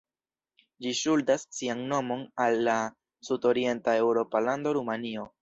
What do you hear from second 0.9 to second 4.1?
ŝuldas sian nomon al la sud-orienta